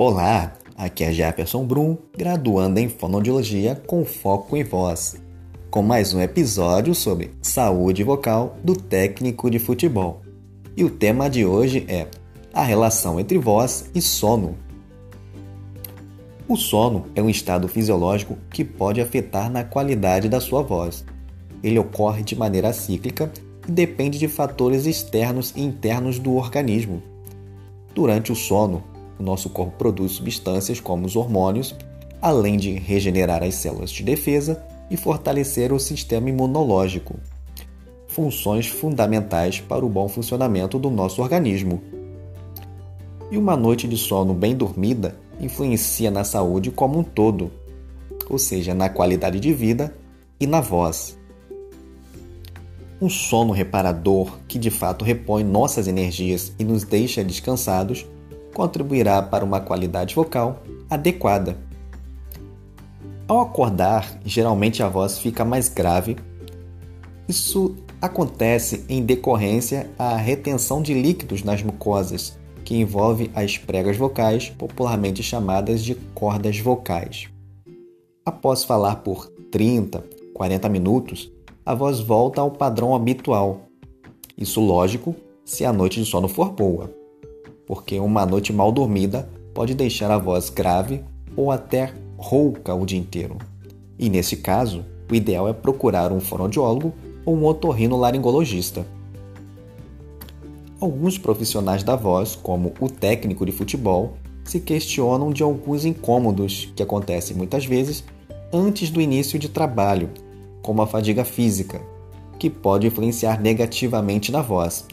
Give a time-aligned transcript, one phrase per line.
[0.00, 5.20] Olá, aqui é Jefferson Brum, graduando em fonoaudiologia com foco em voz,
[5.72, 10.22] com mais um episódio sobre saúde vocal do técnico de futebol.
[10.76, 12.06] E o tema de hoje é
[12.54, 14.56] a relação entre voz e sono.
[16.46, 21.04] O sono é um estado fisiológico que pode afetar na qualidade da sua voz.
[21.60, 23.32] Ele ocorre de maneira cíclica
[23.66, 27.02] e depende de fatores externos e internos do organismo.
[27.92, 31.74] Durante o sono, o nosso corpo produz substâncias como os hormônios,
[32.22, 37.18] além de regenerar as células de defesa e fortalecer o sistema imunológico.
[38.06, 41.82] Funções fundamentais para o bom funcionamento do nosso organismo.
[43.30, 47.50] E uma noite de sono bem dormida influencia na saúde como um todo,
[48.28, 49.94] ou seja, na qualidade de vida
[50.40, 51.16] e na voz.
[53.00, 58.04] Um sono reparador que de fato repõe nossas energias e nos deixa descansados
[58.58, 61.56] contribuirá para uma qualidade vocal adequada.
[63.28, 66.16] Ao acordar, geralmente a voz fica mais grave.
[67.28, 74.50] Isso acontece em decorrência à retenção de líquidos nas mucosas, que envolve as pregas vocais,
[74.50, 77.28] popularmente chamadas de cordas vocais.
[78.26, 81.30] Após falar por 30, 40 minutos,
[81.64, 83.68] a voz volta ao padrão habitual.
[84.36, 86.97] Isso, lógico, se a noite de sono for boa
[87.68, 91.02] porque uma noite mal dormida pode deixar a voz grave
[91.36, 93.36] ou até rouca o dia inteiro.
[93.98, 96.94] E nesse caso, o ideal é procurar um fonoaudiólogo
[97.26, 98.86] ou um otorrinolaringologista.
[100.80, 106.82] Alguns profissionais da voz, como o técnico de futebol, se questionam de alguns incômodos que
[106.82, 108.02] acontecem muitas vezes
[108.50, 110.08] antes do início de trabalho,
[110.62, 111.82] como a fadiga física,
[112.38, 114.86] que pode influenciar negativamente na voz,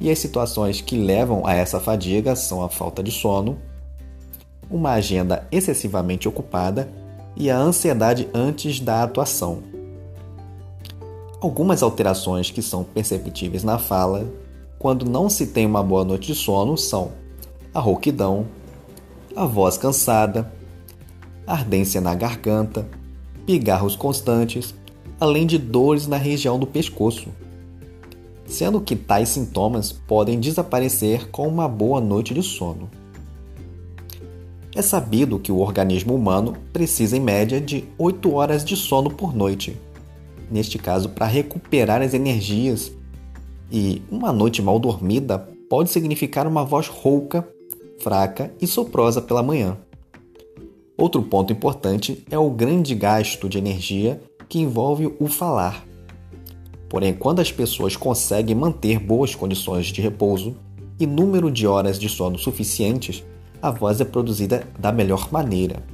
[0.00, 3.58] e as situações que levam a essa fadiga são a falta de sono,
[4.70, 6.90] uma agenda excessivamente ocupada
[7.36, 9.62] e a ansiedade antes da atuação.
[11.40, 14.26] Algumas alterações que são perceptíveis na fala
[14.78, 17.12] quando não se tem uma boa noite de sono são
[17.74, 18.46] a rouquidão,
[19.36, 20.50] a voz cansada,
[21.46, 22.88] ardência na garganta,
[23.44, 24.74] pigarros constantes,
[25.20, 27.28] além de dores na região do pescoço
[28.50, 32.90] sendo que tais sintomas podem desaparecer com uma boa noite de sono.
[34.74, 39.34] É sabido que o organismo humano precisa em média de 8 horas de sono por
[39.34, 39.76] noite,
[40.50, 42.92] neste caso para recuperar as energias,
[43.70, 45.38] e uma noite mal dormida
[45.68, 47.48] pode significar uma voz rouca,
[48.00, 49.76] fraca e soprosa pela manhã.
[50.96, 55.89] Outro ponto importante é o grande gasto de energia que envolve o falar.
[56.90, 60.56] Porém, quando as pessoas conseguem manter boas condições de repouso
[60.98, 63.22] e número de horas de sono suficientes,
[63.62, 65.84] a voz é produzida da melhor maneira.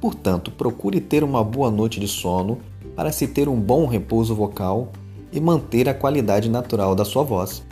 [0.00, 2.60] Portanto, procure ter uma boa noite de sono
[2.96, 4.90] para se ter um bom repouso vocal
[5.30, 7.62] e manter a qualidade natural da sua voz.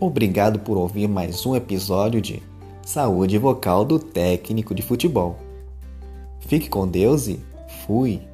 [0.00, 2.42] Obrigado por ouvir mais um episódio de
[2.84, 5.38] Saúde Vocal do Técnico de Futebol.
[6.40, 7.38] Fique com Deus e
[7.86, 8.33] fui!